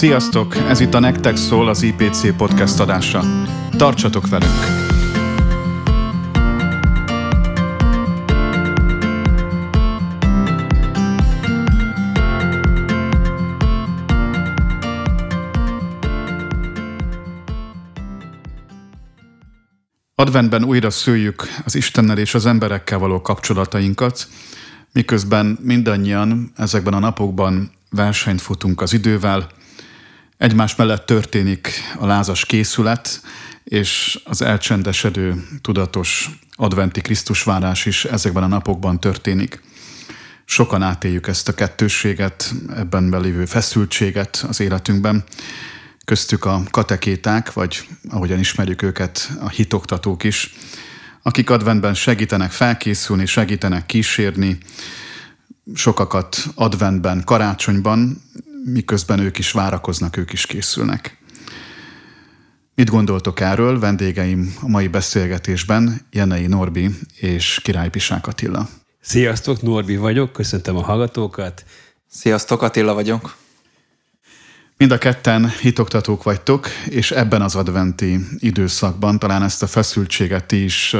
[0.00, 0.56] Sziasztok!
[0.56, 3.22] Ez itt a Nektek szól az IPC podcast adása.
[3.76, 4.52] Tartsatok velünk!
[20.14, 24.28] Adventben újra szüljük az Istennel és az emberekkel való kapcsolatainkat,
[24.92, 29.58] miközben mindannyian ezekben a napokban versenyt futunk az idővel,
[30.40, 33.20] egymás mellett történik a lázas készület,
[33.64, 39.62] és az elcsendesedő, tudatos adventi Krisztusvárás is ezekben a napokban történik.
[40.44, 45.24] Sokan átéljük ezt a kettősséget, ebben belévő feszültséget az életünkben,
[46.04, 50.54] köztük a katekéták, vagy ahogyan ismerjük őket, a hitoktatók is,
[51.22, 54.58] akik adventben segítenek felkészülni, segítenek kísérni,
[55.74, 58.22] sokakat adventben, karácsonyban,
[58.64, 61.18] miközben ők is várakoznak, ők is készülnek.
[62.74, 63.78] Mit gondoltok erről?
[63.78, 68.68] Vendégeim a mai beszélgetésben Jenei Norbi és Király Pisák Attila.
[69.00, 71.64] Sziasztok, Norbi vagyok, köszöntöm a hallgatókat.
[72.10, 73.36] Sziasztok, Attila vagyok.
[74.80, 80.64] Mind a ketten hitoktatók vagytok, és ebben az adventi időszakban talán ezt a feszültséget ti
[80.64, 80.96] is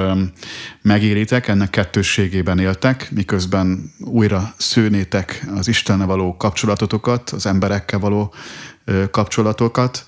[0.83, 8.35] megéritek, ennek kettősségében éltek, miközben újra szőnétek az Istenne való kapcsolatotokat, az emberekkel való
[9.11, 10.05] kapcsolatokat,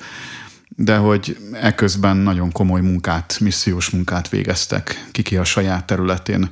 [0.69, 6.51] de hogy eközben nagyon komoly munkát, missziós munkát végeztek, kiki a saját területén.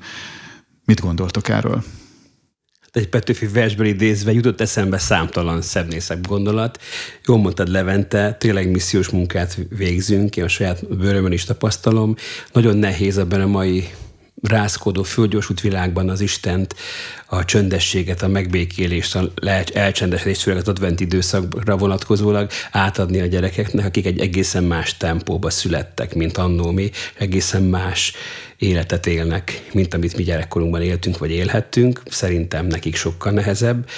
[0.84, 1.84] Mit gondoltok erről?
[2.92, 6.80] Egy Petőfi versből idézve jutott eszembe számtalan szebb gondolat.
[7.26, 12.16] Jól mondtad, Levente, tényleg missziós munkát végzünk, én a saját bőrömön is tapasztalom.
[12.52, 13.88] Nagyon nehéz ebben a mai
[14.42, 16.74] rázkodó, földgyorsult világban az Istent,
[17.26, 19.30] a csöndességet, a megbékélést, a
[19.74, 26.14] elcsendesedést, főleg az advent időszakra vonatkozólag átadni a gyerekeknek, akik egy egészen más tempóba születtek,
[26.14, 28.12] mint annó mi, egészen más
[28.60, 32.02] életet élnek, mint amit mi gyerekkorunkban éltünk, vagy élhettünk.
[32.10, 33.88] Szerintem nekik sokkal nehezebb.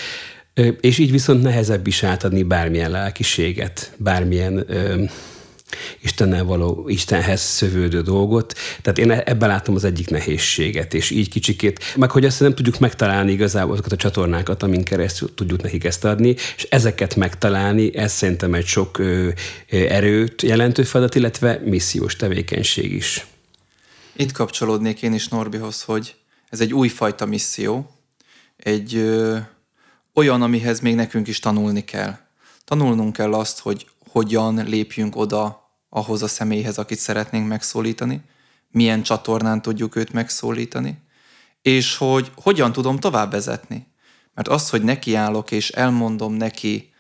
[0.81, 4.67] És így viszont nehezebb is átadni bármilyen lelkiséget, bármilyen
[6.01, 8.55] Istennel való, Istenhez szövődő dolgot.
[8.83, 12.79] Tehát én ebben látom az egyik nehézséget, és így kicsikét, meg hogy azt nem tudjuk
[12.79, 18.13] megtalálni igazából azokat a csatornákat, amin keresztül tudjuk nekik ezt adni, és ezeket megtalálni, ez
[18.13, 19.29] szerintem egy sok ö,
[19.71, 23.27] erőt jelentő feladat, illetve missziós tevékenység is.
[24.17, 26.17] Itt kapcsolódnék én is Norbihoz, hogy
[26.49, 27.91] ez egy újfajta misszió,
[28.57, 29.39] egy ö,
[30.15, 32.17] olyan, amihez még nekünk is tanulni kell.
[32.65, 38.21] Tanulnunk kell azt, hogy hogyan lépjünk oda ahhoz a személyhez, akit szeretnénk megszólítani,
[38.71, 40.99] milyen csatornán tudjuk őt megszólítani,
[41.63, 43.87] és hogy hogyan tudom tovább vezetni.
[44.35, 46.93] Mert az, hogy nekiállok és elmondom neki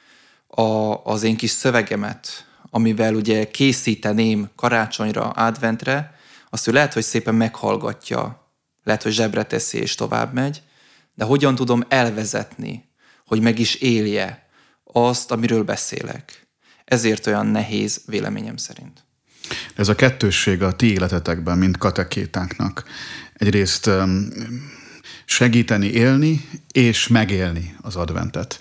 [0.47, 0.63] a,
[1.05, 6.21] az én kis szövegemet, amivel ugye készíteném karácsonyra, adventre,
[6.53, 8.51] azt ő lehet, hogy szépen meghallgatja,
[8.83, 10.63] lehet, hogy zsebre teszi és tovább megy,
[11.15, 12.89] de hogyan tudom elvezetni,
[13.27, 14.49] hogy meg is élje
[14.85, 16.43] azt, amiről beszélek
[16.93, 19.05] ezért olyan nehéz véleményem szerint.
[19.75, 22.85] Ez a kettősség a ti életetekben, mint katekétáknak.
[23.33, 23.91] Egyrészt
[25.25, 28.61] segíteni élni és megélni az adventet.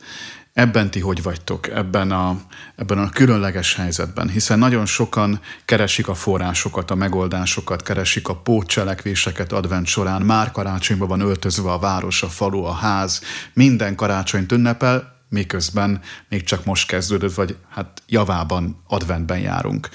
[0.53, 2.41] Ebben ti hogy vagytok, ebben a,
[2.75, 4.29] ebben a különleges helyzetben?
[4.29, 10.21] Hiszen nagyon sokan keresik a forrásokat, a megoldásokat, keresik a pótcselekvéseket advent során.
[10.21, 13.21] Már karácsonyban van öltözve a város, a falu, a ház.
[13.53, 19.89] Minden karácsonyt ünnepel, miközben még csak most kezdődött, vagy hát javában adventben járunk.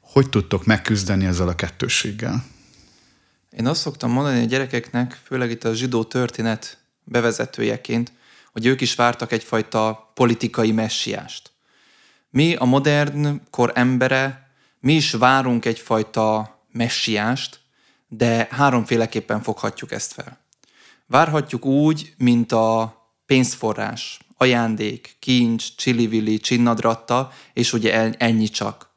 [0.00, 2.44] Hogy tudtok megküzdeni ezzel a kettősséggel?
[3.50, 8.12] Én azt szoktam mondani a gyerekeknek, főleg itt a zsidó történet bevezetőjeként,
[8.52, 11.50] hogy ők is vártak egyfajta politikai messiást.
[12.30, 17.60] Mi a modern kor embere, mi is várunk egyfajta messiást,
[18.08, 20.40] de háromféleképpen foghatjuk ezt fel.
[21.06, 28.90] Várhatjuk úgy, mint a pénzforrás, ajándék, kincs, csili-vili, csinnadratta, és ugye ennyi csak.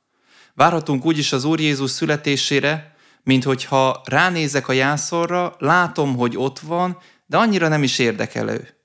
[0.54, 6.98] Várhatunk úgyis az Úr Jézus születésére, mint hogyha ránézek a jászorra, látom, hogy ott van,
[7.26, 8.76] de annyira nem is érdekel ő.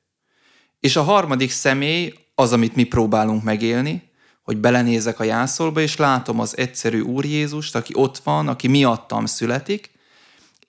[0.80, 4.10] És a harmadik személy az, amit mi próbálunk megélni,
[4.42, 9.26] hogy belenézek a jászolba, és látom az egyszerű Úr Jézust, aki ott van, aki miattam
[9.26, 9.90] születik,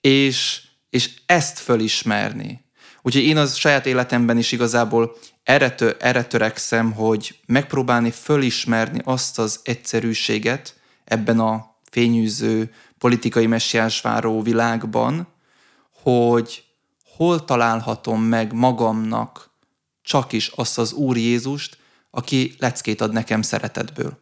[0.00, 2.64] és, és ezt fölismerni.
[3.02, 9.38] Úgyhogy én az saját életemben is igazából erre, tö, erre törekszem, hogy megpróbálni fölismerni azt
[9.38, 15.28] az egyszerűséget ebben a fényűző, politikai messiás váró világban,
[16.02, 16.64] hogy
[17.16, 19.51] hol találhatom meg magamnak
[20.02, 21.76] csak is azt az Úr Jézust,
[22.10, 24.18] aki leckét ad nekem szeretetből.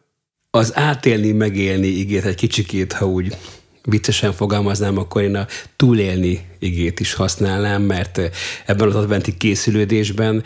[0.49, 3.35] Az átélni, megélni igét egy kicsikét, ha úgy
[3.83, 8.21] viccesen fogalmaznám, akkor én a túlélni igét is használnám, mert
[8.65, 10.43] ebben az adventi készülődésben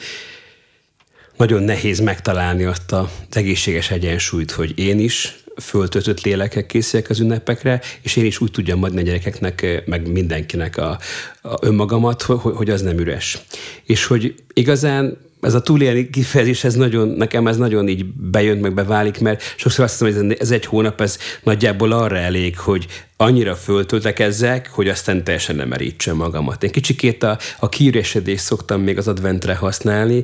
[1.37, 7.81] nagyon nehéz megtalálni azt az egészséges egyensúlyt, hogy én is föltöltött lélekek készüljek az ünnepekre,
[8.01, 10.99] és én is úgy tudjam adni a gyerekeknek, meg mindenkinek a,
[11.41, 13.37] a önmagamat, hogy, hogy az nem üres.
[13.83, 18.73] És hogy igazán ez a túlélni kifejezés, ez nagyon, nekem ez nagyon így bejön, meg
[18.73, 22.85] beválik, mert sokszor azt hiszem, hogy ez egy hónap, ez nagyjából arra elég, hogy
[23.17, 26.63] annyira föltöltekezzek, hogy aztán teljesen nem merítsem magamat.
[26.63, 30.23] Én kicsikét a, a kiüresedést szoktam még az adventre használni,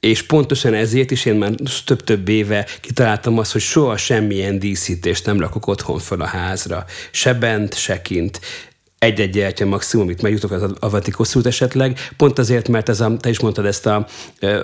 [0.00, 1.52] és pontosan ezért is én már
[1.84, 6.84] több-több éve kitaláltam azt, hogy soha semmilyen díszítést nem rakok otthon fel a házra.
[7.10, 8.40] Se bent, se kint
[9.04, 13.40] egy-egy gyertya maximum, itt megjutok az avatikoszút esetleg, pont azért, mert ez a, te is
[13.40, 14.06] mondtad ezt a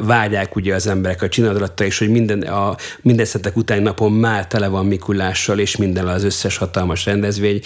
[0.00, 4.46] vágyák ugye az emberek a csinálatra is, hogy minden, a, minden szetek után napon már
[4.46, 7.60] tele van Mikulással, és minden az összes hatalmas rendezvény,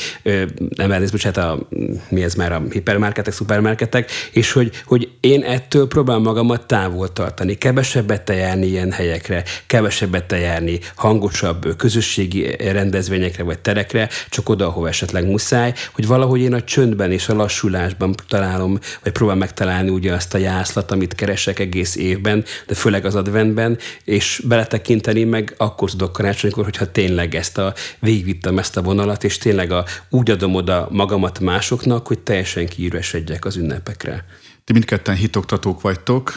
[0.77, 1.69] nem ez, bocsánat, a,
[2.09, 7.55] mi ez már a hipermarketek, szupermarketek, és hogy, hogy én ettől próbálom magamat távol tartani,
[7.55, 15.27] kevesebbet járni ilyen helyekre, kevesebbet járni hangosabb közösségi rendezvényekre vagy terekre, csak oda, ahova esetleg
[15.27, 20.35] muszáj, hogy valahogy én a csöndben és a lassulásban találom, vagy próbálom megtalálni ugye azt
[20.35, 26.13] a jászlat, amit keresek egész évben, de főleg az adventben, és beletekinteni meg akkor tudok
[26.13, 30.89] karácsonykor, hogyha tényleg ezt a végigvittem ezt a vonalat, és tényleg a, úgy adom oda
[30.91, 34.25] magamat másoknak, hogy teljesen kiüresedjek az ünnepekre.
[34.65, 36.37] Ti mindketten hitoktatók vagytok,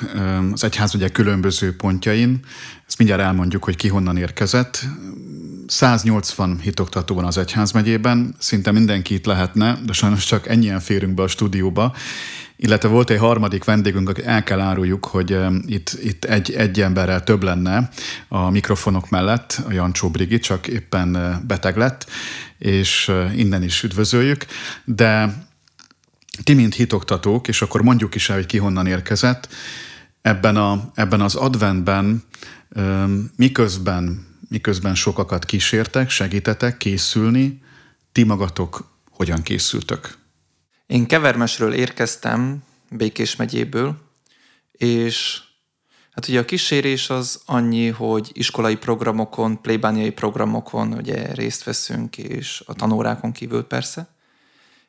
[0.51, 2.39] az egyház ugye különböző pontjain,
[2.88, 4.85] ezt mindjárt elmondjuk, hogy ki honnan érkezett.
[5.68, 11.24] 180 hitoktató van az egyházmegyében, szinte mindenki itt lehetne, de sajnos csak ennyien férünk be
[11.24, 11.96] a stúdióba,
[12.56, 17.24] illetve volt egy harmadik vendégünk, aki el kell áruljuk, hogy itt, itt egy, egy emberrel
[17.24, 17.90] több lenne
[18.28, 22.10] a mikrofonok mellett, a Jancsó Brigi, csak éppen beteg lett,
[22.58, 24.46] és innen is üdvözöljük,
[24.86, 25.34] de
[26.44, 29.48] ti, mint hitoktatók, és akkor mondjuk is el, hogy ki honnan érkezett,
[30.22, 32.24] ebben, a, ebben az adventben
[33.36, 37.62] miközben miközben sokakat kísértek, segítetek készülni,
[38.12, 40.18] ti magatok hogyan készültök?
[40.86, 43.98] Én Kevermesről érkeztem, Békés megyéből,
[44.72, 45.42] és
[46.12, 52.64] hát ugye a kísérés az annyi, hogy iskolai programokon, plébániai programokon ugye részt veszünk, és
[52.66, 54.08] a tanórákon kívül persze,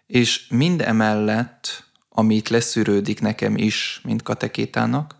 [0.06, 5.17] és mind emellett, amit leszűrődik nekem is, mint katekétának,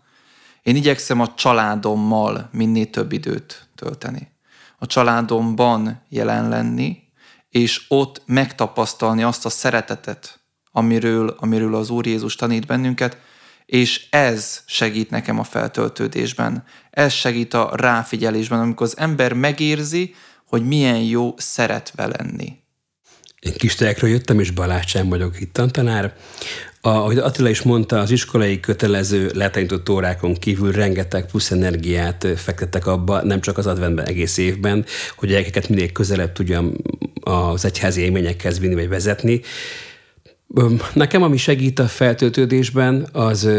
[0.69, 4.31] én igyekszem a családommal minél több időt tölteni.
[4.77, 6.97] A családomban jelen lenni,
[7.49, 10.39] és ott megtapasztalni azt a szeretetet,
[10.71, 13.17] amiről, amiről az Úr Jézus tanít bennünket,
[13.65, 16.63] és ez segít nekem a feltöltődésben.
[16.89, 22.57] Ez segít a ráfigyelésben, amikor az ember megérzi, hogy milyen jó szeretve lenni.
[23.39, 25.53] Én Kistelekről jöttem, és Balázs vagyok itt
[26.81, 26.97] tanár.
[26.99, 33.23] Ahogy Attila is mondta, az iskolai kötelező letanított órákon kívül rengeteg plusz energiát fektettek abba,
[33.23, 34.85] nem csak az adventben, egész évben,
[35.15, 36.73] hogy gyerekeket minél közelebb tudjam
[37.21, 39.41] az egyházi élményekhez vinni vagy vezetni.
[40.93, 43.49] Nekem, ami segít a feltöltődésben, az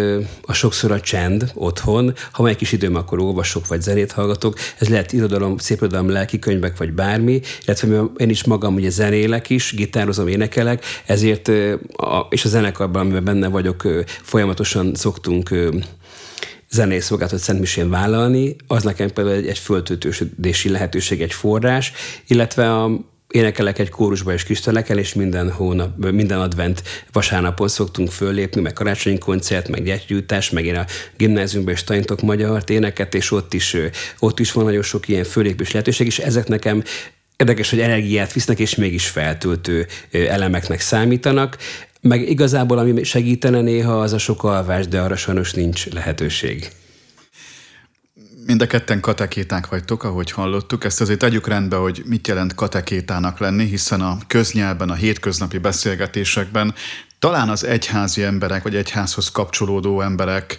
[0.42, 2.14] a sokszor a csend otthon.
[2.32, 4.58] Ha egy kis időm, akkor olvasok, vagy zenét hallgatok.
[4.78, 7.40] Ez lehet irodalom, szép irodalom, lelki könyvek, vagy bármi.
[7.64, 11.48] Illetve én is magam ugye zenélek is, gitározom, énekelek, ezért,
[12.28, 13.82] és a zenekarban, amiben benne vagyok,
[14.22, 15.50] folyamatosan szoktunk
[16.70, 21.92] zenei szolgáltat Szent Misén vállalni, az nekem például egy, egy föltöltődési lehetőség, egy forrás,
[22.26, 22.90] illetve a,
[23.30, 26.82] énekelek egy kórusba és kistelekkel, és minden hónap, minden advent
[27.12, 32.70] vasárnapon szoktunk föllépni, meg karácsonyi koncert, meg gyertyűtás, meg én a gimnáziumban is tanítok magyart
[32.70, 33.76] éneket, és ott is,
[34.18, 36.82] ott is van nagyon sok ilyen fölépés lehetőség, és ezek nekem
[37.36, 41.56] érdekes, hogy energiát visznek, és mégis feltöltő elemeknek számítanak.
[42.00, 46.70] Meg igazából, ami segítene néha, az a sok alvás, de arra sajnos nincs lehetőség.
[48.50, 50.84] Mind a ketten katekéták vagytok, ahogy hallottuk.
[50.84, 56.74] Ezt azért tegyük rendbe, hogy mit jelent katekétának lenni, hiszen a köznyelben, a hétköznapi beszélgetésekben
[57.18, 60.58] talán az egyházi emberek, vagy egyházhoz kapcsolódó emberek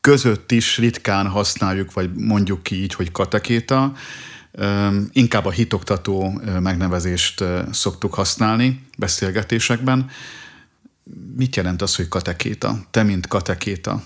[0.00, 3.92] között is ritkán használjuk, vagy mondjuk ki így, hogy katekéta.
[5.12, 10.10] Inkább a hitoktató megnevezést szoktuk használni beszélgetésekben.
[11.36, 12.86] Mit jelent az, hogy katekéta?
[12.90, 14.02] Te, mint katekéta.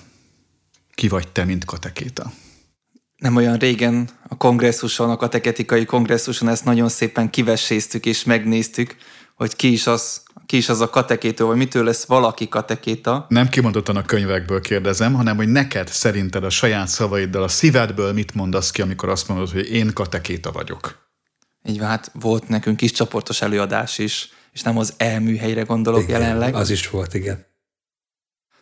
[0.95, 2.33] Ki vagy te, mint katekéta?
[3.21, 8.97] Nem olyan régen a kongresszuson, a kateketikai kongresszuson ezt nagyon szépen kivesséztük és megnéztük,
[9.35, 13.27] hogy ki is az a ki is az a katekéta, vagy mitől lesz valaki katekéta.
[13.29, 18.35] Nem kimondottan a könyvekből kérdezem, hanem hogy neked szerinted a saját szavaiddal, a szívedből mit
[18.35, 21.09] mondasz ki, amikor azt mondod, hogy én katekéta vagyok?
[21.65, 26.21] Így van, hát volt nekünk kis csoportos előadás is, és nem az elműhelyre gondolok igen,
[26.21, 26.55] jelenleg.
[26.55, 27.47] Az is volt, igen.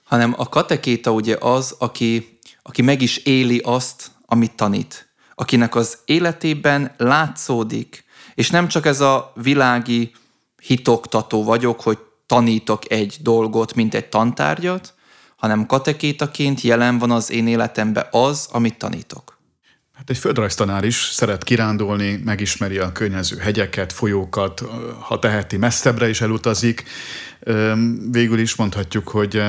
[0.02, 5.08] Hanem a katekéta ugye az, aki, aki meg is éli azt, amit tanít.
[5.34, 8.04] Akinek az életében látszódik,
[8.34, 10.12] és nem csak ez a világi
[10.62, 14.94] hitoktató vagyok, hogy tanítok egy dolgot, mint egy tantárgyat,
[15.36, 19.38] hanem katekétaként jelen van az én életemben az, amit tanítok.
[19.94, 24.62] Hát egy földrajztanár is szeret kirándulni, megismeri a környező hegyeket, folyókat,
[25.00, 26.84] ha teheti messzebbre is elutazik.
[28.10, 29.42] Végül is mondhatjuk, hogy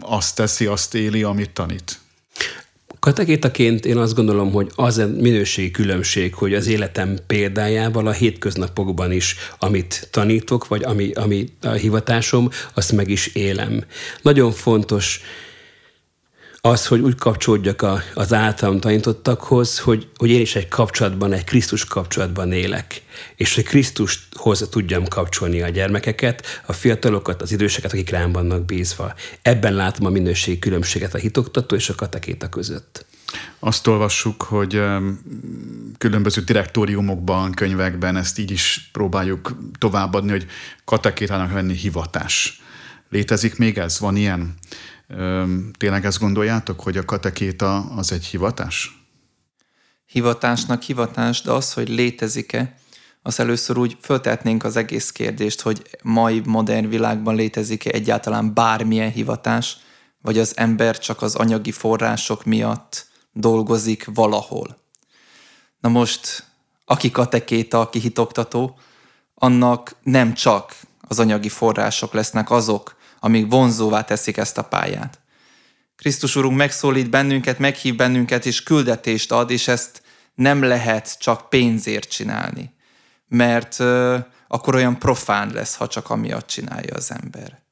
[0.00, 1.98] azt teszi, azt éli, amit tanít.
[3.00, 9.12] Katekétaként én azt gondolom, hogy az a minőségi különbség, hogy az életem példájával a hétköznapokban
[9.12, 13.84] is, amit tanítok, vagy ami, ami a hivatásom, azt meg is élem.
[14.22, 15.20] Nagyon fontos,
[16.60, 21.44] az, hogy úgy kapcsolódjak a, az általam tanítottakhoz, hogy, hogy én is egy kapcsolatban, egy
[21.44, 23.02] Krisztus kapcsolatban élek,
[23.36, 29.14] és hogy Krisztushoz tudjam kapcsolni a gyermekeket, a fiatalokat, az időseket, akik rám vannak bízva.
[29.42, 33.06] Ebben látom a minőségi különbséget a hitoktató és a katekéta között.
[33.58, 34.82] Azt olvassuk, hogy
[35.98, 40.46] különböző direktóriumokban, könyvekben ezt így is próbáljuk továbbadni, hogy
[40.84, 42.60] katekétának lenni hivatás.
[43.10, 43.98] Létezik még ez?
[43.98, 44.54] Van ilyen?
[45.78, 49.04] Tényleg ezt gondoljátok, hogy a katekéta az egy hivatás?
[50.06, 52.74] Hivatásnak hivatás, de az, hogy létezik-e,
[53.22, 59.76] az először úgy föltetnénk az egész kérdést, hogy mai modern világban létezik-e egyáltalán bármilyen hivatás,
[60.22, 64.78] vagy az ember csak az anyagi források miatt dolgozik valahol.
[65.80, 66.44] Na most,
[66.84, 68.78] aki katekéta, aki hitoktató,
[69.34, 70.76] annak nem csak
[71.08, 75.20] az anyagi források lesznek azok, amíg vonzóvá teszik ezt a pályát.
[75.96, 80.02] Krisztus Urunk megszólít bennünket, meghív bennünket, és küldetést ad, és ezt
[80.34, 82.74] nem lehet csak pénzért csinálni,
[83.28, 87.62] mert uh, akkor olyan profán lesz, ha csak amiatt csinálja az ember.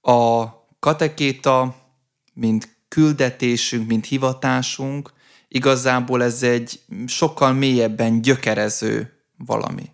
[0.00, 0.46] A
[0.78, 1.76] katekéta,
[2.34, 5.12] mint küldetésünk, mint hivatásunk,
[5.48, 9.90] igazából ez egy sokkal mélyebben gyökerező valami.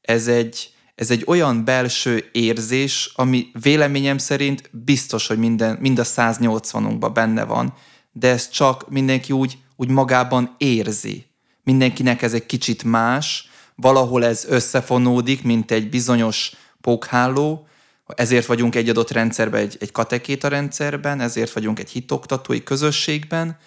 [0.00, 6.04] Ez egy, ez egy olyan belső érzés, ami véleményem szerint biztos, hogy minden, mind a
[6.04, 7.74] 180-unkban benne van,
[8.12, 11.26] de ez csak mindenki úgy, úgy magában érzi.
[11.62, 17.66] Mindenkinek ez egy kicsit más, valahol ez összefonódik, mint egy bizonyos pókháló,
[18.06, 23.58] ezért vagyunk egy adott rendszerben, egy, egy katekéta rendszerben, ezért vagyunk egy hitoktatói közösségben,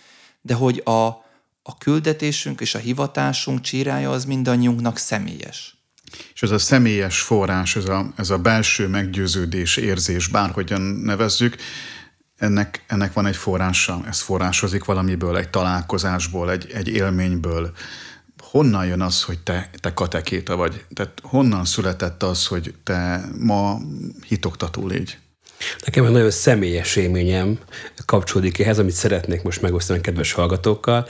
[0.41, 1.05] de hogy a,
[1.63, 5.80] a küldetésünk és a hivatásunk csírája az mindannyiunknak személyes.
[6.33, 11.55] És ez a személyes forrás, ez a, ez a belső meggyőződés, érzés, bárhogyan nevezzük,
[12.37, 17.71] ennek, ennek van egy forrása, ez forrásozik valamiből, egy találkozásból, egy, egy élményből.
[18.41, 20.85] Honnan jön az, hogy te, te katekéta vagy?
[20.93, 23.77] Tehát honnan született az, hogy te ma
[24.27, 25.17] hitoktató légy?
[25.85, 27.59] Nekem egy nagyon személyes élményem
[28.05, 31.07] kapcsolódik ehhez, amit szeretnék most megosztani a kedves hallgatókkal.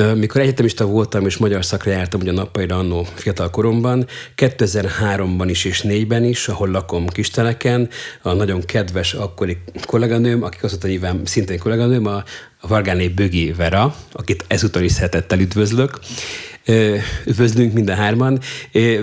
[0.00, 5.84] Mikor egyetemista voltam és magyar szakra jártam ugye nappaira annó fiatal koromban, 2003-ban is és
[5.88, 7.88] 4-ben is, ahol lakom Kisteleken,
[8.22, 12.24] a nagyon kedves akkori kolléganőm, akik azóta nyilván szintén kolléganőm, a,
[12.60, 15.98] Vargáné Bögi Vera, akit ezúttal is szeretettel üdvözlök,
[17.26, 18.40] üdvözlünk mind a hárman.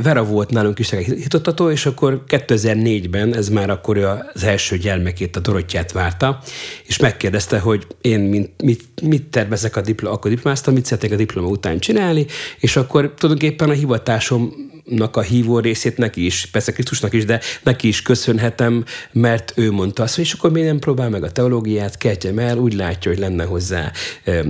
[0.01, 5.39] Vera volt nálunk is hitottató, és akkor 2004-ben, ez már akkor az első gyermekét, a
[5.39, 6.39] Dorottyát várta,
[6.85, 11.15] és megkérdezte, hogy én mint, mit, mit tervezek a diploma, akkor diplomáztam, mit szeretnék a
[11.15, 12.25] diploma után csinálni,
[12.59, 14.66] és akkor tulajdonképpen a hivatásom
[15.11, 20.03] a hívó részét neki is, persze Krisztusnak is, de neki is köszönhetem, mert ő mondta
[20.03, 23.19] azt, hogy és akkor miért nem próbál meg a teológiát, keltjem el, úgy látja, hogy
[23.19, 23.91] lenne hozzá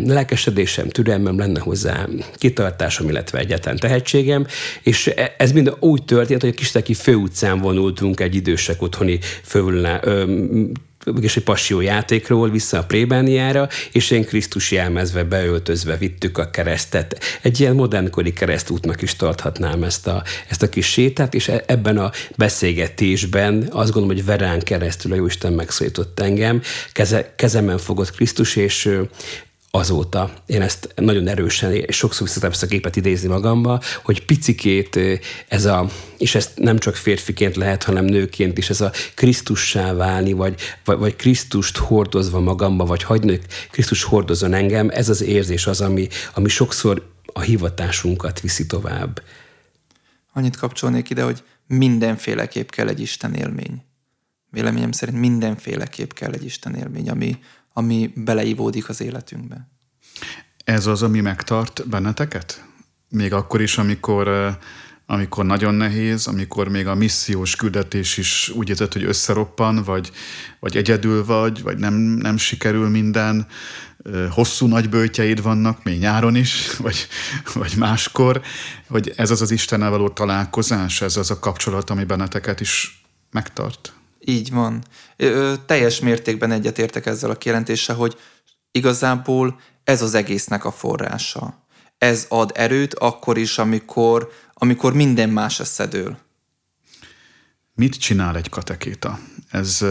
[0.06, 4.46] lelkesedésem, türelmem, lenne hozzá kitartásom, illetve egyetlen tehetségem,
[4.82, 10.00] és e, ez mind úgy történt, hogy a Kisteki főutcán vonultunk egy idősek otthoni fölülne,
[11.22, 17.20] és egy passió játékról vissza a plébániára, és én Krisztus jelmezve beöltözve vittük a keresztet.
[17.42, 21.98] Egy ilyen modernkori keresztútnak is tarthatnám ezt a, ezt a kis sétát, és e, ebben
[21.98, 26.62] a beszélgetésben azt gondolom, hogy verán keresztül a Jóisten megszólított engem,
[26.92, 28.90] keze, kezemen fogott Krisztus, és
[29.72, 30.34] azóta.
[30.46, 35.00] Én ezt nagyon erősen, és sokszor szeretem ezt a képet idézni magamba, hogy picikét
[35.48, 40.34] ez a, és ezt nem csak férfiként lehet, hanem nőként is, ez a Krisztussá válni,
[40.34, 43.40] vagy, vagy, vagy Krisztust hordozva magamba, vagy hagyni,
[43.72, 49.22] Krisztus hordozon engem, ez az érzés az, ami, ami sokszor a hivatásunkat viszi tovább.
[50.34, 53.86] annyit kapcsolnék ide, hogy mindenféleképp kell egy Isten élmény.
[54.50, 57.38] Véleményem szerint mindenféleképp kell egy Isten élmény, ami,
[57.78, 59.70] ami beleivódik az életünkbe.
[60.64, 62.66] Ez az, ami megtart benneteket?
[63.10, 64.58] Még akkor is, amikor,
[65.06, 70.12] amikor nagyon nehéz, amikor még a missziós küldetés is úgy érzed, hogy összeroppan, vagy,
[70.60, 73.48] vagy egyedül vagy, vagy nem, nem sikerül minden,
[74.30, 77.08] hosszú nagy bőtjeid vannak, még nyáron is, vagy,
[77.54, 78.42] vagy máskor,
[78.88, 83.97] hogy ez az az Istennel való találkozás, ez az a kapcsolat, ami benneteket is megtart.
[84.30, 84.84] Így van.
[85.18, 88.18] Ö, teljes mértékben egyetértek ezzel a kijelentéssel, hogy
[88.72, 91.66] igazából ez az egésznek a forrása.
[91.98, 96.18] Ez ad erőt akkor is, amikor, amikor minden más összedől.
[97.78, 99.20] Mit csinál egy katekéta?
[99.52, 99.86] Ez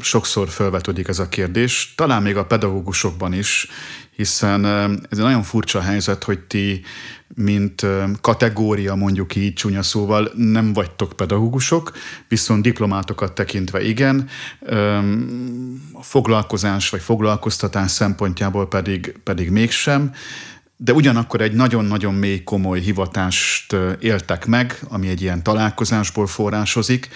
[0.00, 3.68] sokszor felvetődik ez a kérdés, talán még a pedagógusokban is,
[4.16, 4.64] hiszen
[5.10, 6.82] ez egy nagyon furcsa helyzet, hogy ti,
[7.34, 7.86] mint
[8.20, 11.92] kategória mondjuk így csúnya szóval, nem vagytok pedagógusok,
[12.28, 14.28] viszont diplomátokat tekintve igen,
[16.00, 20.12] foglalkozás vagy foglalkoztatás szempontjából pedig, pedig mégsem,
[20.82, 27.08] de ugyanakkor egy nagyon-nagyon mély, komoly hivatást éltek meg, ami egy ilyen találkozásból forrásozik.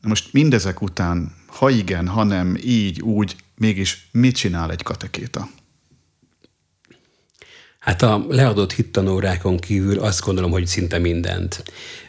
[0.00, 5.48] Most mindezek után, ha igen, ha nem, így, úgy, mégis mit csinál egy katekéta?
[7.78, 11.62] Hát a leadott hittanórákon kívül azt gondolom, hogy szinte mindent.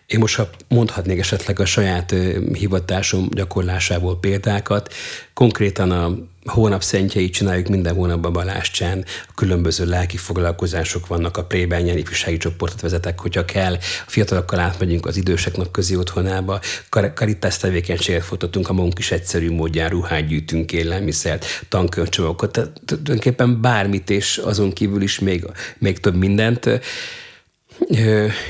[0.05, 2.15] Én most, ha mondhatnék esetleg a saját
[2.53, 4.93] hivatásom gyakorlásából példákat,
[5.33, 11.97] konkrétan a hónap szentjeit csináljuk minden hónapban Balástján, a különböző lelki foglalkozások vannak, a Prébenyen
[11.97, 18.23] ifjúsági csoportot vezetek, hogyha kell, a fiatalokkal átmegyünk az idősek napközi otthonába, kar- karitász tevékenységet
[18.23, 24.73] folytatunk, a magunk is egyszerű módján ruhát gyűjtünk, élelmiszert, tankönyvcsomagokat, tehát tulajdonképpen bármit, és azon
[24.73, 25.45] kívül is még,
[25.77, 26.69] még több mindent.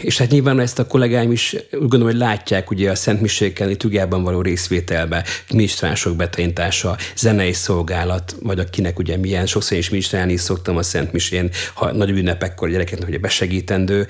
[0.01, 3.67] És hát nyilván ezt a kollégáim is úgy gondolom, hogy látják ugye a Szent Miséken
[3.67, 10.77] liturgiában való részvételbe, minisztránsok betanítása, zenei szolgálat, vagy akinek ugye milyen, sokszor is minisztrálni szoktam
[10.77, 14.07] a Szent Misén, ha nagy ünnepekkor a gyerekeknek ugye besegítendő,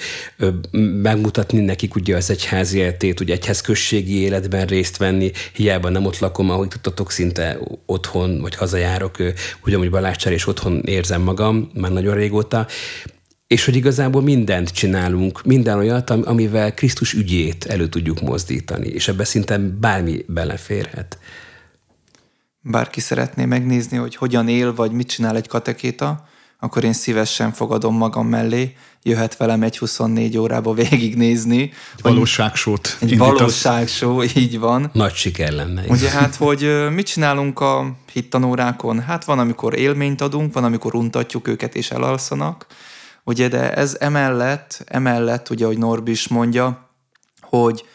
[1.02, 6.20] megmutatni nekik ugye az egyházi életét, ugye egyház községi életben részt venni, hiába nem ott
[6.20, 9.18] lakom, ahogy tudtatok, szinte otthon, vagy hazajárok,
[9.66, 12.68] ugyanúgy Balázscsár és otthon érzem magam, már nagyon régóta,
[13.52, 19.24] és hogy igazából mindent csinálunk, minden olyat, amivel Krisztus ügyét elő tudjuk mozdítani, és ebbe
[19.24, 21.20] szinte bármi beleférhet.
[22.62, 26.28] Bárki szeretné megnézni, hogy hogyan él, vagy mit csinál egy katekéta,
[26.60, 31.62] akkor én szívesen fogadom magam mellé, jöhet velem egy 24 órába végignézni.
[31.62, 34.90] Egy valóságsót Egy valóságsó, így van.
[34.94, 35.84] Nagy siker lenne.
[35.88, 39.00] Ugye hát, hogy mit csinálunk a hittanórákon?
[39.00, 42.66] Hát van, amikor élményt adunk, van, amikor untatjuk őket és elalszanak,
[43.24, 46.90] Ugye, de ez emellett, emellett, ugye, hogy Norbi is mondja,
[47.42, 47.86] hogy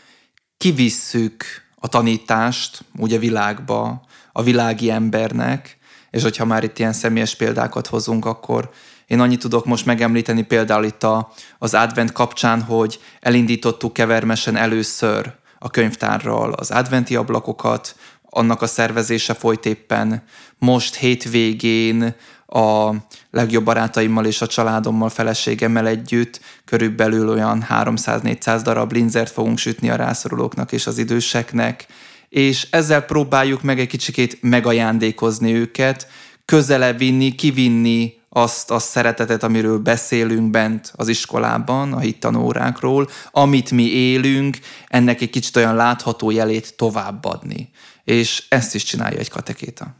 [0.57, 5.79] kivisszük a tanítást ugye világba, a világi embernek,
[6.11, 8.71] és hogyha már itt ilyen személyes példákat hozunk, akkor
[9.07, 15.35] én annyit tudok most megemlíteni például itt a, az advent kapcsán, hogy elindítottuk kevermesen először
[15.59, 20.23] a könyvtárral az adventi ablakokat, annak a szervezése folyt éppen
[20.59, 22.15] most hétvégén
[22.47, 22.91] a
[23.31, 29.97] legjobb barátaimmal és a családommal, feleségemmel együtt körülbelül olyan 300-400 darab linzert fogunk sütni a
[29.97, 31.87] rászorulóknak és az időseknek,
[32.29, 36.09] és ezzel próbáljuk meg egy kicsikét megajándékozni őket,
[36.45, 43.83] közelebb vinni, kivinni azt a szeretetet, amiről beszélünk bent az iskolában, a hittanórákról, amit mi
[43.83, 47.71] élünk, ennek egy kicsit olyan látható jelét továbbadni.
[48.05, 49.95] És ezt is csinálja egy katekéta.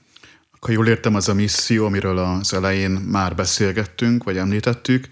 [0.61, 5.09] Ha jól értem, az a misszió, amiről az elején már beszélgettünk, vagy említettük,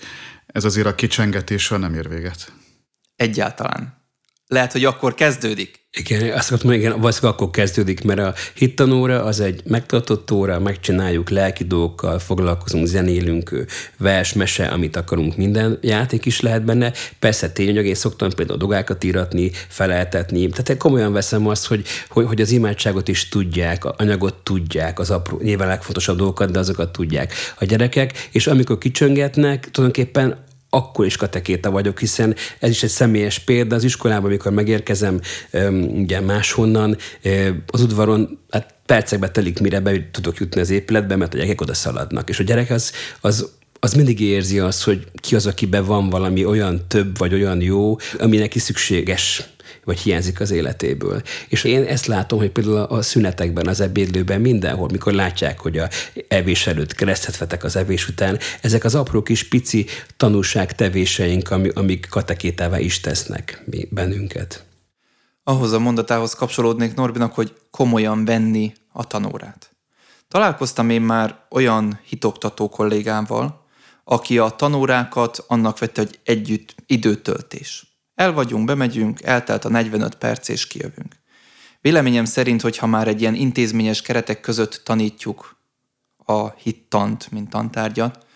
[0.46, 2.52] ez azért a kicsengetéssel nem ér véget.
[3.16, 3.93] Egyáltalán.
[4.46, 5.82] Lehet, hogy akkor kezdődik.
[5.96, 11.30] Igen, azt mondtam, igen, valószínűleg akkor kezdődik, mert a hittanóra az egy megtartott óra, megcsináljuk
[11.30, 13.66] lelki dolgokkal, foglalkozunk, zenélünk,
[13.98, 16.92] vers, mese, amit akarunk, minden játék is lehet benne.
[17.18, 20.48] Persze tényleg, én szoktam például dogákat íratni, feleltetni.
[20.48, 24.98] Tehát én komolyan veszem azt, hogy, hogy, hogy az imádságot is tudják, a anyagot tudják,
[24.98, 30.43] az apró, nyilván legfontosabb dolgokat, de azokat tudják a gyerekek, és amikor kicsöngetnek, tulajdonképpen
[30.74, 33.74] akkor is katekéta vagyok, hiszen ez is egy személyes példa.
[33.74, 35.20] Az iskolában, amikor megérkezem
[35.94, 36.96] ugye máshonnan,
[37.66, 41.74] az udvaron hát percekbe telik, mire be tudok jutni az épületbe, mert a gyerekek oda
[41.74, 42.28] szaladnak.
[42.28, 46.44] És a gyerek az, az az mindig érzi azt, hogy ki az, akiben van valami
[46.44, 49.42] olyan több, vagy olyan jó, ami neki szükséges
[49.84, 51.22] vagy hiányzik az életéből.
[51.48, 55.88] És én ezt látom, hogy például a szünetekben, az ebédlőben, mindenhol, mikor látják, hogy a
[56.28, 62.06] evés előtt keresztet vetek az evés után, ezek az apró kis pici tanúság tevéseink, amik
[62.10, 64.64] katekétává is tesznek mi bennünket.
[65.42, 69.74] Ahhoz a mondatához kapcsolódnék Norbinak, hogy komolyan venni a tanórát.
[70.28, 73.64] Találkoztam én már olyan hitoktató kollégával,
[74.04, 77.93] aki a tanórákat annak vette, hogy együtt időtöltés.
[78.14, 81.16] El vagyunk, bemegyünk, eltelt a 45 perc és kijövünk.
[81.80, 85.56] Véleményem szerint, hogyha már egy ilyen intézményes keretek között tanítjuk
[86.24, 88.26] a hittant, mint tantárgyat,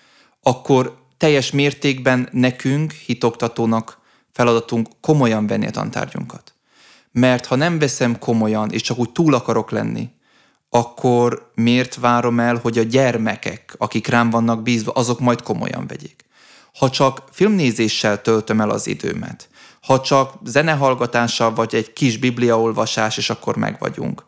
[0.43, 3.99] akkor teljes mértékben nekünk, hitoktatónak
[4.33, 6.55] feladatunk komolyan venni a tantárgyunkat.
[7.12, 10.11] Mert ha nem veszem komolyan, és csak úgy túl akarok lenni,
[10.71, 16.25] akkor miért várom el, hogy a gyermekek, akik rám vannak bízva, azok majd komolyan vegyék?
[16.75, 19.49] Ha csak filmnézéssel töltöm el az időmet,
[19.81, 24.25] ha csak zenehallgatással vagy egy kis bibliaolvasás, és akkor meg vagyunk,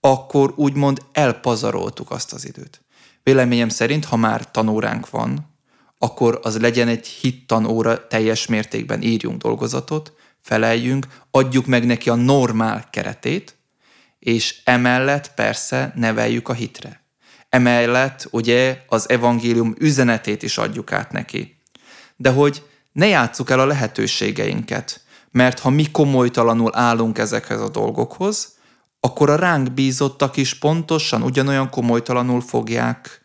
[0.00, 2.84] akkor úgymond elpazaroltuk azt az időt.
[3.22, 5.52] Véleményem szerint, ha már tanóránk van,
[5.98, 12.88] akkor az legyen egy hittanóra teljes mértékben írjunk dolgozatot, feleljünk, adjuk meg neki a normál
[12.90, 13.56] keretét,
[14.18, 17.04] és emellett persze neveljük a hitre.
[17.48, 21.60] Emellett ugye az evangélium üzenetét is adjuk át neki.
[22.16, 22.62] De hogy
[22.94, 28.54] ne játsszuk el a lehetőségeinket, mert ha mi komolytalanul állunk ezekhez a dolgokhoz,
[29.00, 33.22] akkor a ránk bízottak is pontosan ugyanolyan komolytalanul fogják,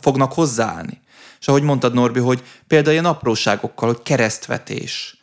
[0.00, 1.00] fognak hozzáállni.
[1.40, 5.20] És ahogy mondtad, Norbi, hogy például ilyen apróságokkal, hogy keresztvetés,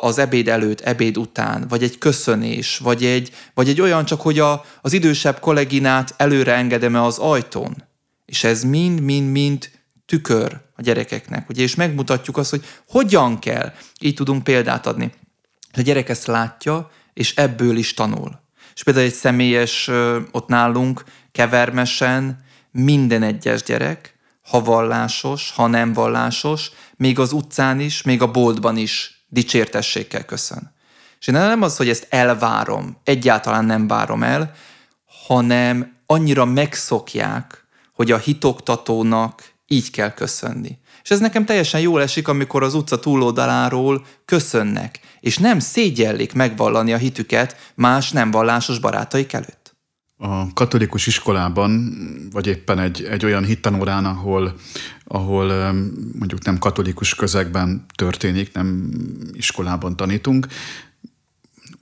[0.00, 4.38] az ebéd előtt, ebéd után, vagy egy köszönés, vagy egy, vagy egy olyan csak, hogy
[4.38, 7.84] a, az idősebb kolleginát előre engedem-e az ajtón.
[8.24, 9.70] És ez mind-mind-mind
[10.12, 13.72] tükör a gyerekeknek, ugye, és megmutatjuk azt, hogy hogyan kell.
[14.00, 15.12] Így tudunk példát adni.
[15.72, 18.40] A gyerek ezt látja, és ebből is tanul.
[18.74, 19.90] És például egy személyes
[20.30, 28.02] ott nálunk kevermesen minden egyes gyerek, ha vallásos, ha nem vallásos, még az utcán is,
[28.02, 30.72] még a boltban is dicsértességgel köszön.
[31.20, 34.54] És én nem az, hogy ezt elvárom, egyáltalán nem várom el,
[35.26, 40.78] hanem annyira megszokják, hogy a hitoktatónak így kell köszönni.
[41.02, 46.92] És ez nekem teljesen jól esik, amikor az utca túloldaláról köszönnek, és nem szégyellik megvallani
[46.92, 49.74] a hitüket más nem vallásos barátaik előtt.
[50.16, 51.94] A katolikus iskolában,
[52.32, 54.54] vagy éppen egy, egy olyan hittanórán, ahol,
[55.04, 55.72] ahol
[56.18, 58.90] mondjuk nem katolikus közegben történik, nem
[59.32, 60.46] iskolában tanítunk,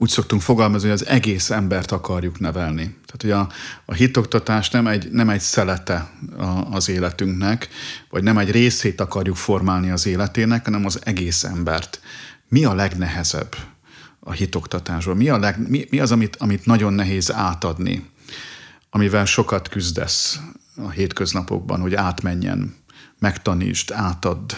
[0.01, 2.83] úgy szoktunk fogalmazni, hogy az egész embert akarjuk nevelni.
[3.05, 3.49] Tehát, hogy a,
[3.85, 7.69] a hitoktatás nem egy, nem egy szelete a, az életünknek,
[8.09, 12.01] vagy nem egy részét akarjuk formálni az életének, hanem az egész embert.
[12.49, 13.55] Mi a legnehezebb
[14.19, 15.17] a hitoktatásban?
[15.17, 18.09] Mi, a leg, mi, mi az, amit, amit nagyon nehéz átadni,
[18.89, 20.39] amivel sokat küzdesz
[20.75, 22.75] a hétköznapokban, hogy átmenjen,
[23.19, 24.53] megtanítsd, átadd?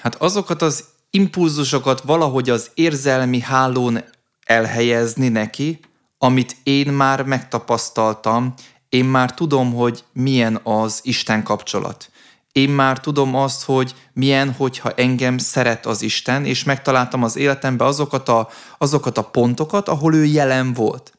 [0.00, 4.04] Hát azokat az impulzusokat valahogy az érzelmi hálón
[4.52, 5.80] elhelyezni neki,
[6.18, 8.54] amit én már megtapasztaltam,
[8.88, 12.10] én már tudom, hogy milyen az Isten kapcsolat.
[12.52, 17.86] Én már tudom azt, hogy milyen, hogyha engem szeret az Isten, és megtaláltam az életemben
[17.86, 21.12] azokat a, azokat a pontokat, ahol ő jelen volt.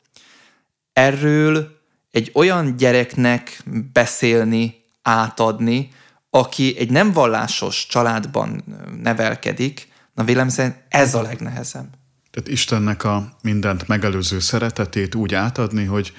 [0.93, 1.67] Erről
[2.11, 5.89] egy olyan gyereknek beszélni, átadni,
[6.29, 8.63] aki egy nem vallásos családban
[9.01, 12.01] nevelkedik, na vélem szerint ez a legnehezebb.
[12.33, 16.13] Tehát Istennek a mindent megelőző szeretetét úgy átadni, hogy,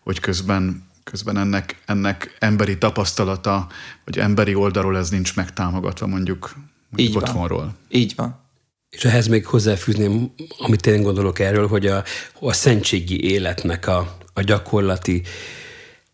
[0.00, 3.66] hogy közben, közben ennek, ennek emberi tapasztalata,
[4.04, 6.56] vagy emberi oldalról ez nincs megtámogatva mondjuk,
[6.90, 7.58] mondjuk Így otthonról.
[7.58, 7.76] Van.
[7.88, 8.44] Így van.
[8.90, 12.04] És ehhez még hozzáfűzném, amit én gondolok erről, hogy a,
[12.40, 15.22] a szentségi életnek a, a gyakorlati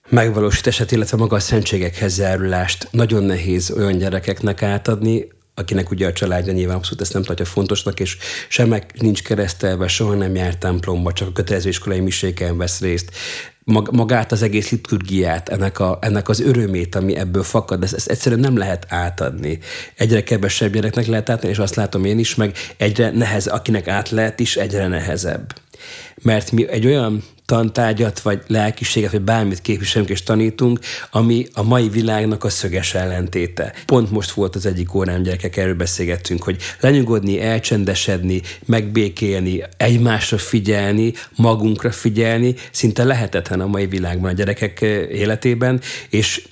[0.08, 6.52] megvalósítását, illetve maga a szentségekhez zárulást nagyon nehéz olyan gyerekeknek átadni, akinek ugye a családja
[6.52, 8.16] nyilván abszolút ezt nem tartja fontosnak, és
[8.48, 13.10] sem meg nincs keresztelve, soha nem járt templomba, csak a kötelező iskolai miséken vesz részt.
[13.90, 18.40] Magát az egész liturgiát, ennek, a, ennek az örömét, ami ebből fakad, ezt, ezt egyszerűen
[18.40, 19.58] nem lehet átadni.
[19.96, 24.10] Egyre kevesebb gyereknek lehet átadni, és azt látom én is, meg egyre nehez, akinek át
[24.10, 25.54] lehet is, egyre nehezebb.
[26.22, 30.78] Mert mi egy olyan tantárgyat, vagy lelkiséget, vagy bármit képviselünk és tanítunk,
[31.10, 33.72] ami a mai világnak a szöges ellentéte.
[33.86, 41.12] Pont most volt az egyik órán gyerekek, erről beszélgettünk, hogy lenyugodni, elcsendesedni, megbékélni, egymásra figyelni,
[41.36, 46.42] magunkra figyelni, szinte lehetetlen a mai világban a gyerekek életében, és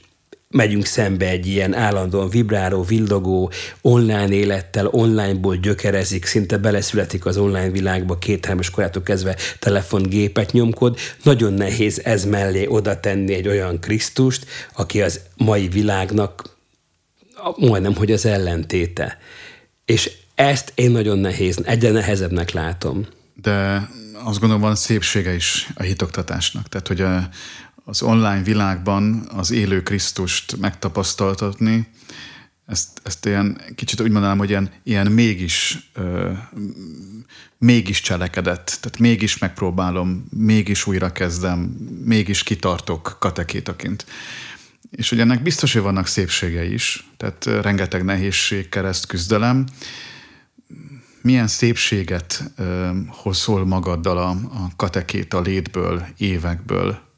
[0.51, 7.71] megyünk szembe egy ilyen állandóan vibráló, vildogó online élettel, onlineból gyökerezik, szinte beleszületik az online
[7.71, 10.99] világba, két korától kezdve telefongépet nyomkod.
[11.23, 16.57] Nagyon nehéz ez mellé oda tenni egy olyan Krisztust, aki az mai világnak
[17.57, 19.19] majdnem, hogy az ellentéte.
[19.85, 23.07] És ezt én nagyon nehéz, egyre nehezebbnek látom.
[23.35, 23.89] De
[24.25, 26.69] azt gondolom van szépsége is a hitoktatásnak.
[26.69, 27.29] Tehát, hogy a,
[27.91, 31.89] az online világban az élő Krisztust megtapasztaltatni,
[32.67, 36.33] ezt, ezt ilyen, kicsit úgy mondanám, hogy ilyen, ilyen mégis, ö,
[37.59, 41.59] mégis cselekedett, tehát mégis megpróbálom, mégis újra kezdem,
[42.05, 44.07] mégis kitartok katekétaként.
[44.91, 49.67] És hogy ennek biztos, hogy vannak szépségei is, tehát rengeteg nehézség, kereszt, küzdelem.
[51.23, 57.10] Milyen szépséget ö, hozol magaddal a, a katekéta létből, évekből?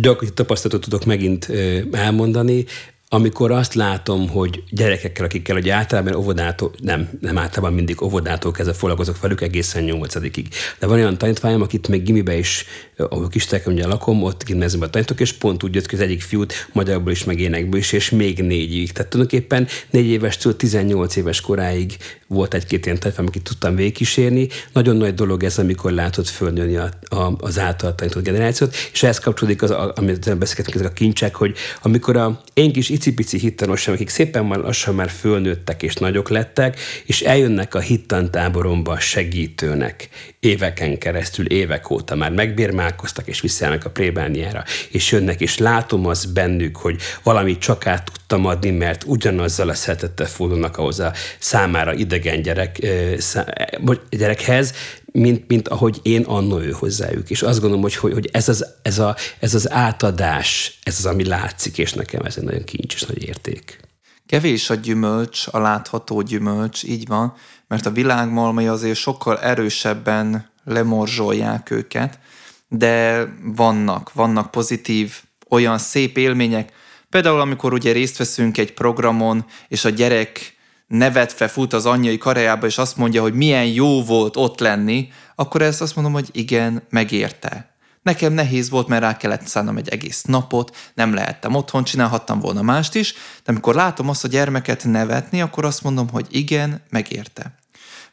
[0.00, 1.48] Gyakorlati tapasztalatot tudok megint
[1.92, 2.64] elmondani
[3.10, 8.74] amikor azt látom, hogy gyerekekkel, akikkel hogy általában óvodától, nem, nem általában mindig óvodától kezdve
[8.74, 10.48] foglalkozok velük egészen nyolcadikig.
[10.78, 12.64] De van olyan tanítványom, akit még gimibe is,
[12.96, 16.68] ahol Kistelken ugye lakom, ott gimnáziumban tanítok, és pont úgy jött ki az egyik fiút
[16.72, 18.92] magyarból is, meg énekből is, és még négyig.
[18.92, 24.48] Tehát tulajdonképpen négy évestől 18 éves koráig volt egy-két ilyen tanítványom, akit tudtam végigkísérni.
[24.72, 29.18] Nagyon nagy dolog ez, amikor látod fölnőni a, a, az által tanított generációt, és ehhez
[29.18, 34.08] kapcsolódik az, amit beszélgetünk, ezek a kincsek, hogy amikor a én kis icipici hittanosok, akik
[34.08, 40.08] szépen már lassan már fölnőttek és nagyok lettek, és eljönnek a hittantáboromba segítőnek.
[40.40, 46.24] Éveken keresztül, évek óta már megbérmálkoztak, és visszajállnak a plébániára, és jönnek, és látom az
[46.24, 51.94] bennük, hogy valamit csak át tudtam adni, mert ugyanazzal a szeretettel fordulnak ahhoz a számára
[51.94, 52.78] idegen gyerek,
[54.10, 54.74] gyerekhez,
[55.18, 57.30] mint, mint ahogy én annó ő hozzájuk.
[57.30, 61.24] És azt gondolom, hogy, hogy ez, az, ez, a, ez az átadás, ez az, ami
[61.24, 63.80] látszik, és nekem ez egy nagyon kincs és nagy érték.
[64.26, 67.34] Kevés a gyümölcs, a látható gyümölcs, így van,
[67.68, 72.18] mert a világmalmai azért sokkal erősebben lemorzsolják őket,
[72.68, 76.72] de vannak, vannak pozitív, olyan szép élmények,
[77.10, 80.57] például amikor ugye részt veszünk egy programon, és a gyerek
[80.88, 85.62] nevetve fut az anyjai karájába, és azt mondja, hogy milyen jó volt ott lenni, akkor
[85.62, 87.76] ezt azt mondom, hogy igen, megérte.
[88.02, 92.62] Nekem nehéz volt, mert rá kellett szánnom egy egész napot, nem lehettem otthon, csinálhattam volna
[92.62, 97.58] mást is, de amikor látom azt a gyermeket nevetni, akkor azt mondom, hogy igen, megérte.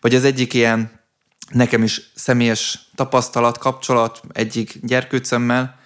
[0.02, 1.00] Vagy az egyik ilyen
[1.50, 5.80] nekem is személyes tapasztalat, kapcsolat egyik gyerkőcömmel,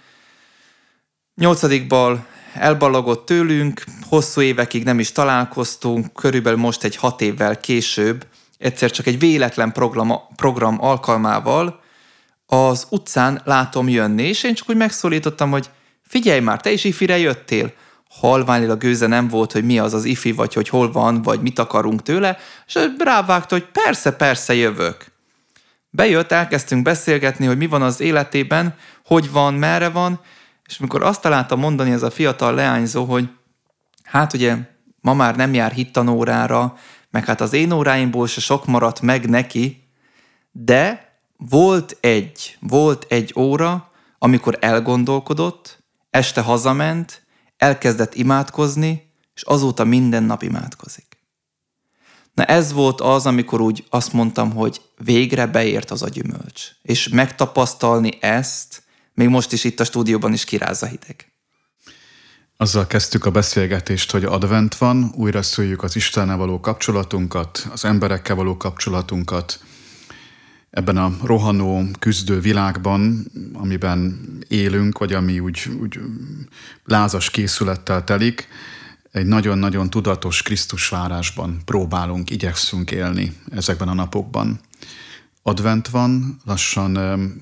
[1.36, 8.25] nyolcadikból elballagott tőlünk, hosszú évekig nem is találkoztunk, körülbelül most egy hat évvel később,
[8.57, 11.81] egyszer csak egy véletlen program, program alkalmával
[12.45, 15.69] az utcán látom jönni, és én csak úgy megszólítottam, hogy
[16.07, 17.73] figyelj már, te is ifire jöttél.
[18.09, 21.59] Halványlilag gőze nem volt, hogy mi az az ifi, vagy hogy hol van, vagy mit
[21.59, 25.05] akarunk tőle, és rávágta, hogy persze, persze jövök.
[25.89, 30.19] Bejött, elkezdtünk beszélgetni, hogy mi van az életében, hogy van, merre van,
[30.69, 33.29] és amikor azt találta mondani ez a fiatal leányzó, hogy
[34.03, 34.58] hát ugye
[35.01, 36.77] ma már nem jár hittanórára,
[37.10, 39.89] meg hát az én óráimból se sok maradt meg neki,
[40.51, 47.25] de volt egy, volt egy óra, amikor elgondolkodott, este hazament,
[47.58, 51.17] elkezdett imádkozni, és azóta minden nap imádkozik.
[52.34, 56.67] Na ez volt az, amikor úgy azt mondtam, hogy végre beért az a gyümölcs.
[56.82, 58.84] És megtapasztalni ezt,
[59.19, 61.32] még most is itt a stúdióban is kirázza hideg.
[62.58, 68.36] Azzal kezdtük a beszélgetést, hogy advent van, újra szüljük az Istennel való kapcsolatunkat, az emberekkel
[68.36, 69.60] való kapcsolatunkat,
[70.69, 75.99] ebben a rohanó, küzdő világban, amiben élünk, vagy ami úgy, úgy
[76.86, 78.47] lázas készülettel telik,
[79.12, 84.60] egy nagyon-nagyon tudatos Krisztus várásban próbálunk, igyekszünk élni ezekben a napokban
[85.49, 86.97] advent van, lassan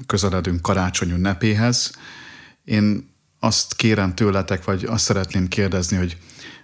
[0.06, 1.92] közeledünk karácsony ünnepéhez.
[2.64, 6.18] Én azt kérem tőletek, vagy azt szeretném kérdezni, hogy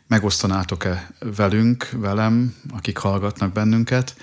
[0.07, 4.15] megosztanátok-e velünk, velem, akik hallgatnak bennünket,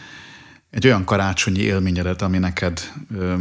[0.70, 3.34] egy olyan karácsonyi élményedet, ami neked ö,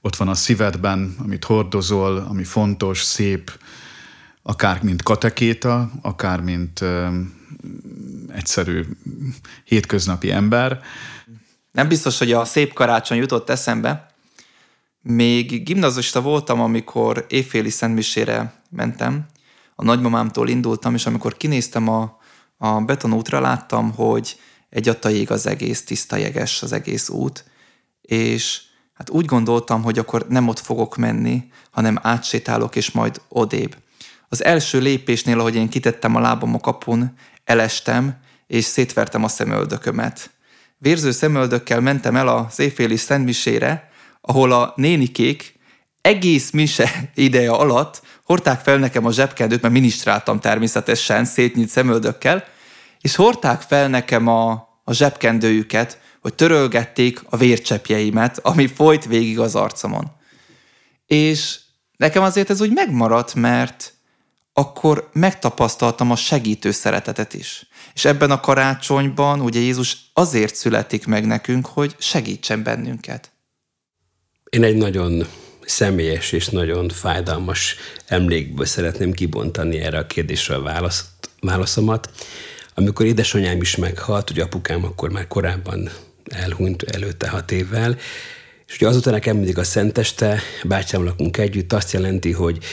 [0.00, 3.58] ott van a szívedben, amit hordozol, ami fontos, szép,
[4.42, 7.20] akár mint katekéta, akár mint ö,
[8.28, 8.84] egyszerű
[9.64, 10.82] hétköznapi ember,
[11.74, 14.06] nem biztos, hogy a szép karácsony jutott eszembe.
[15.00, 19.26] Még gimnazista voltam, amikor évféli szentmisére mentem.
[19.74, 22.18] A nagymamámtól indultam, és amikor kinéztem a,
[22.56, 24.36] a betonútra, láttam, hogy
[24.70, 27.44] egy ég az egész, tiszta jeges az egész út,
[28.00, 28.60] és
[28.92, 33.76] hát úgy gondoltam, hogy akkor nem ott fogok menni, hanem átsétálok, és majd odébb.
[34.28, 40.33] Az első lépésnél, ahogy én kitettem a lábam a kapun, elestem, és szétvertem a szemöldökömet.
[40.78, 45.54] Vérző szemöldökkel mentem el az éjféli szentmisére, ahol a nénikék
[46.00, 52.44] egész mise ideje alatt hordták fel nekem a zsebkendőt, mert minisztráltam természetesen szétnyit szemöldökkel,
[53.00, 54.50] és hordták fel nekem a,
[54.84, 60.12] a zsebkendőjüket, hogy törölgették a vércsepjeimet, ami folyt végig az arcomon.
[61.06, 61.60] És
[61.96, 63.93] nekem azért ez úgy megmaradt, mert
[64.56, 67.66] akkor megtapasztaltam a segítő szeretetet is.
[67.94, 73.32] És ebben a karácsonyban ugye Jézus azért születik meg nekünk, hogy segítsen bennünket.
[74.50, 75.26] Én egy nagyon
[75.64, 81.06] személyes és nagyon fájdalmas emlékből szeretném kibontani erre a kérdésre a választ,
[81.40, 82.10] válaszomat.
[82.74, 85.90] Amikor édesanyám is meghalt, ugye apukám akkor már korábban
[86.24, 87.96] elhunyt előtte hat évvel,
[88.66, 92.64] és ugye azután nekem mindig a szenteste, bátyám lakunk együtt, azt jelenti, hogy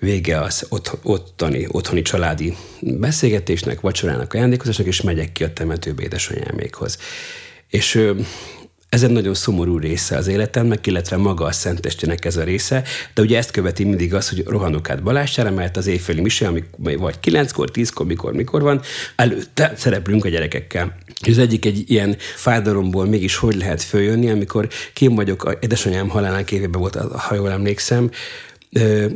[0.00, 6.98] vége az ott, ottani, otthoni családi beszélgetésnek, vacsorának, ajándékozásnak, és megyek ki a temetőbe édesanyámékhoz.
[7.68, 8.12] És
[8.90, 12.82] ez egy nagyon szomorú része az életemnek, illetve maga a Szentestének ez a része,
[13.14, 16.64] de ugye ezt követi mindig az, hogy rohanok át Balázsára, mert az éjféli mise, ami
[16.76, 18.80] vagy kilenckor, tízkor, mikor, mikor van,
[19.16, 20.96] előtte szereplünk a gyerekekkel.
[21.24, 26.08] És az egyik egy ilyen fájdalomból mégis hogy lehet följönni, amikor kim vagyok, a édesanyám
[26.08, 28.10] halálának évében volt, ha jól emlékszem,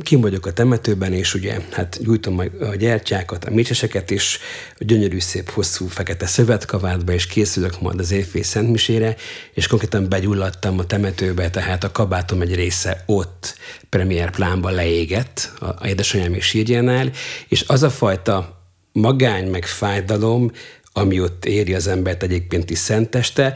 [0.02, 4.38] kim vagyok a temetőben, és ugye hát gyújtom a gyertyákat, a mécseseket, és
[4.78, 9.16] gyönyörű szép hosszú fekete szövetkavádba, és készülök majd az évfél szentmisére,
[9.52, 13.56] és konkrétan begyulladtam a temetőbe, tehát a kabátom egy része ott
[13.88, 17.10] premier plánban leégett a, édesanyám és sírjánál,
[17.48, 18.62] és az a fajta
[18.92, 20.50] magány meg fájdalom,
[20.92, 23.54] ami ott éri az embert egyébként is szenteste,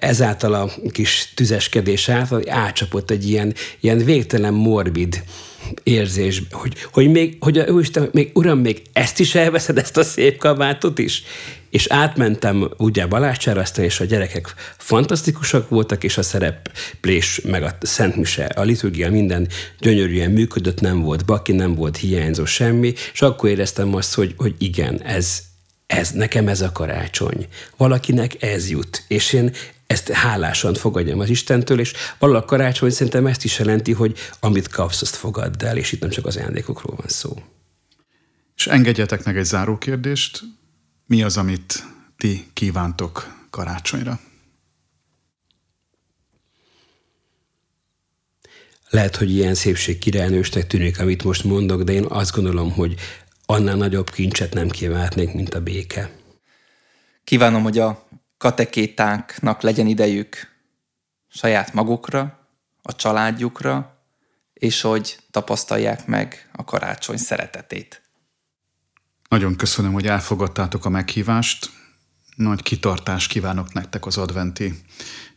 [0.00, 5.22] ezáltal a kis tüzeskedés által átcsapott egy ilyen, ilyen végtelen morbid
[5.82, 10.02] érzés, hogy, hogy még, hogy a, Isten, még, uram, még ezt is elveszed, ezt a
[10.02, 11.22] szép kabátot is?
[11.70, 17.76] És átmentem ugye Balázsára, aztán és a gyerekek fantasztikusak voltak, és a szereplés, meg a
[17.80, 23.48] Szent a liturgia minden gyönyörűen működött, nem volt baki, nem volt hiányzó semmi, és akkor
[23.48, 25.42] éreztem azt, hogy, hogy igen, ez,
[25.88, 27.48] ez, nekem ez a karácsony.
[27.76, 29.04] Valakinek ez jut.
[29.08, 29.54] És én
[29.86, 34.68] ezt hálásan fogadjam az Istentől, és valahol a karácsony szerintem ezt is jelenti, hogy amit
[34.68, 37.42] kapsz, azt fogadd el, és itt nem csak az ajándékokról van szó.
[38.56, 40.40] És engedjetek meg egy záró kérdést.
[41.06, 41.84] Mi az, amit
[42.16, 44.20] ti kívántok karácsonyra?
[48.90, 52.94] Lehet, hogy ilyen szépség királynősnek tűnik, amit most mondok, de én azt gondolom, hogy
[53.50, 56.10] annál nagyobb kincset nem kívánhatnék, mint a béke.
[57.24, 60.36] Kívánom, hogy a katekétánknak legyen idejük
[61.28, 62.48] saját magukra,
[62.82, 64.02] a családjukra,
[64.52, 68.02] és hogy tapasztalják meg a karácsony szeretetét.
[69.28, 71.70] Nagyon köszönöm, hogy elfogadtátok a meghívást.
[72.36, 74.74] Nagy kitartást kívánok nektek az adventi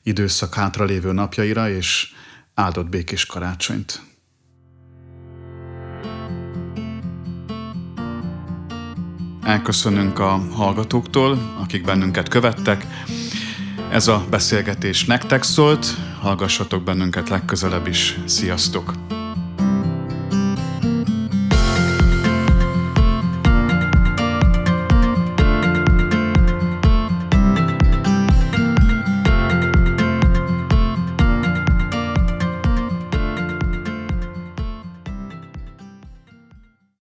[0.03, 2.13] időszak hátralévő napjaira, és
[2.53, 4.10] áldott békés karácsonyt.
[9.43, 12.87] Elköszönünk a hallgatóktól, akik bennünket követtek.
[13.91, 15.85] Ez a beszélgetés nektek szólt,
[16.21, 18.19] hallgassatok bennünket legközelebb is.
[18.25, 18.93] Sziasztok!